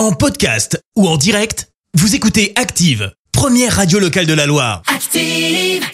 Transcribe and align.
En 0.00 0.12
podcast 0.12 0.82
ou 0.96 1.06
en 1.06 1.18
direct, 1.18 1.68
vous 1.92 2.14
écoutez 2.14 2.54
Active, 2.56 3.12
première 3.32 3.76
radio 3.76 3.98
locale 3.98 4.24
de 4.24 4.32
la 4.32 4.46
Loire. 4.46 4.80
Active. 4.86 5.84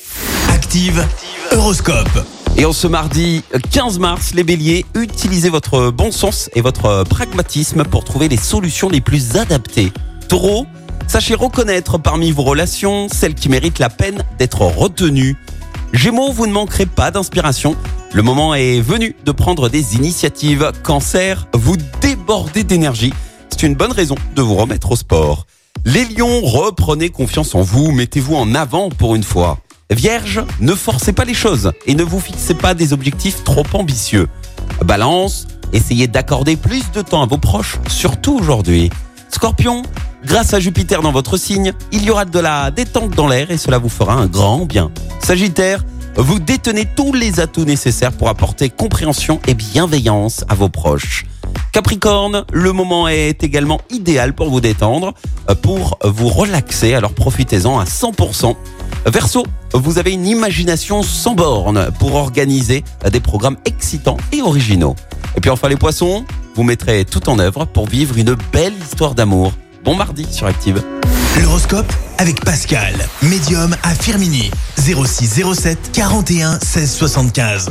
Active, 0.49 1.05
Horoscope. 1.51 2.25
Et 2.57 2.65
en 2.65 2.73
ce 2.73 2.87
mardi 2.87 3.43
15 3.73 3.99
mars, 3.99 4.33
les 4.33 4.45
béliers, 4.45 4.87
utilisez 4.95 5.49
votre 5.49 5.91
bon 5.91 6.13
sens 6.13 6.49
et 6.55 6.61
votre 6.61 7.03
pragmatisme 7.03 7.83
pour 7.83 8.05
trouver 8.05 8.29
les 8.29 8.37
solutions 8.37 8.89
les 8.89 9.01
plus 9.01 9.35
adaptées. 9.35 9.93
Taureau, 10.29 10.69
sachez 11.09 11.35
reconnaître 11.35 11.99
parmi 11.99 12.31
vos 12.31 12.45
relations 12.45 13.09
celles 13.09 13.35
qui 13.35 13.49
méritent 13.49 13.81
la 13.81 13.91
peine 13.91 14.23
d'être 14.39 14.63
retenues. 14.63 15.37
Gémeaux, 15.93 16.31
vous 16.31 16.47
ne 16.47 16.53
manquerez 16.53 16.87
pas 16.87 17.11
d'inspiration. 17.11 17.75
Le 18.13 18.23
moment 18.23 18.55
est 18.55 18.81
venu 18.81 19.17
de 19.25 19.33
prendre 19.33 19.69
des 19.69 19.97
initiatives. 19.97 20.71
Cancer, 20.85 21.49
vous 21.55 21.77
débordez 22.01 22.63
d'énergie. 22.63 23.13
C'est 23.59 23.67
une 23.67 23.75
bonne 23.75 23.93
raison 23.93 24.17
de 24.35 24.43
vous 24.43 24.55
remettre 24.55 24.93
au 24.93 24.97
sport. 24.97 25.47
Les 25.87 26.05
lions, 26.05 26.43
reprenez 26.43 27.09
confiance 27.09 27.55
en 27.55 27.63
vous, 27.63 27.91
mettez-vous 27.91 28.35
en 28.35 28.55
avant 28.55 28.91
pour 28.91 29.15
une 29.15 29.23
fois. 29.23 29.61
Vierge, 29.89 30.45
ne 30.61 30.75
forcez 30.75 31.15
pas 31.15 31.25
les 31.25 31.33
choses 31.33 31.73
et 31.87 31.95
ne 31.95 32.03
vous 32.03 32.21
fixez 32.21 32.53
pas 32.53 32.75
des 32.75 32.93
objectifs 32.93 33.45
trop 33.45 33.65
ambitieux. 33.73 34.29
Balance, 34.85 35.47
essayez 35.73 36.07
d'accorder 36.07 36.57
plus 36.57 36.91
de 36.93 37.01
temps 37.01 37.23
à 37.23 37.27
vos 37.27 37.39
proches, 37.39 37.79
surtout 37.89 38.37
aujourd'hui. 38.37 38.91
Scorpion, 39.31 39.85
grâce 40.23 40.53
à 40.53 40.61
Jupiter 40.61 41.01
dans 41.01 41.13
votre 41.13 41.39
signe, 41.39 41.73
il 41.93 42.05
y 42.05 42.11
aura 42.11 42.27
de 42.27 42.39
la 42.39 42.71
détente 42.71 43.13
dans 43.13 43.27
l'air 43.27 43.51
et 43.51 43.57
cela 43.57 43.79
vous 43.79 43.89
fera 43.89 44.13
un 44.13 44.27
grand 44.27 44.67
bien. 44.67 44.91
Sagittaire, 45.23 45.83
vous 46.17 46.41
détenez 46.41 46.87
tous 46.95 47.15
les 47.15 47.41
atouts 47.41 47.65
nécessaires 47.65 48.13
pour 48.13 48.29
apporter 48.29 48.69
compréhension 48.69 49.41
et 49.47 49.55
bienveillance 49.55 50.45
à 50.47 50.55
vos 50.55 50.69
proches. 50.69 51.25
Capricorne, 51.77 52.47
le 52.55 52.73
moment 52.73 53.07
est 53.07 53.45
également 53.45 53.83
idéal 53.91 54.33
pour 54.33 54.49
vous 54.49 54.63
détendre, 54.63 55.13
euh, 55.51 55.55
pour 55.55 55.99
vous 56.03 56.29
relaxer, 56.29 56.95
alors 56.95 57.13
profitez-en 57.13 57.79
à 57.79 57.85
100%. 57.85 58.57
Verseau, 59.05 59.45
vous 59.75 59.99
avez 59.99 60.15
une 60.15 60.25
imagination 60.25 61.03
sans 61.03 61.35
borne 61.35 61.91
pour 61.99 62.15
organiser 62.15 62.83
des 63.13 63.21
programmes 63.21 63.59
excitants 63.67 64.17
et 64.33 64.41
originaux. 64.41 64.97
Et 65.37 65.43
puis 65.43 65.51
enfin 65.51 65.69
les 65.69 65.77
poissons, 65.77 66.25
vous 66.55 66.63
mettrez 66.63 67.05
tout 67.05 67.29
en 67.29 67.39
œuvre 67.39 67.67
pour 67.67 67.87
vivre 67.87 68.17
une 68.17 68.35
belle 68.55 68.73
histoire 68.83 69.15
d'amour. 69.15 69.53
Bon 69.85 69.95
mardi 69.95 70.27
sur 70.33 70.47
Active. 70.47 70.83
L'horoscope 71.43 71.93
avec 72.17 72.43
Pascal, 72.43 72.95
médium 73.21 73.77
à 73.83 73.95
Firmini. 73.95 74.51
0607 74.79 75.91
41 75.93 76.59
16 76.59 76.91
75. 76.91 77.71